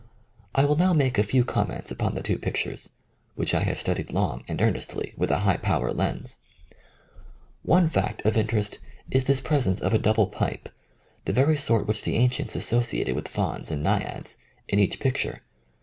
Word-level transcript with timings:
I 0.55 0.65
will 0.65 0.77
now 0.77 0.93
make 0.93 1.19
a 1.19 1.23
few 1.23 1.45
comments 1.45 1.91
upon 1.91 2.15
the 2.15 2.23
two 2.23 2.39
pictures, 2.39 2.89
which 3.35 3.53
I 3.53 3.61
have 3.61 3.79
studied 3.79 4.11
long 4.11 4.43
and 4.47 4.59
earnestly 4.59 5.13
with 5.15 5.29
a 5.29 5.41
high 5.45 5.57
power 5.57 5.91
lens. 5.91 6.39
One 7.61 7.87
fact 7.87 8.25
of 8.25 8.35
interest 8.35 8.79
is 9.11 9.25
this 9.25 9.41
presence 9.41 9.79
of 9.79 9.93
a 9.93 9.99
double 9.99 10.25
pipe— 10.25 10.69
the 11.25 11.33
very 11.33 11.55
sort 11.55 11.85
which 11.85 12.01
the 12.01 12.15
an 12.17 12.31
cients 12.31 12.55
associated 12.55 13.13
with 13.15 13.27
fauns 13.27 13.69
and 13.69 13.83
naiads— 13.83 14.39
in 14.67 14.79
each 14.79 14.99
picture. 14.99 15.43